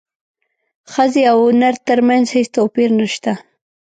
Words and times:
ښځې 0.93 1.23
او 1.31 1.39
نر 1.59 1.75
ترمنځ 1.87 2.25
هیڅ 2.35 2.47
توپیر 2.55 2.89
نشته 2.99 3.31